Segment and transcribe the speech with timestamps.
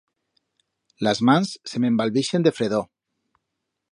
[1.07, 2.87] Las mans se m'embalbeixen de fredor.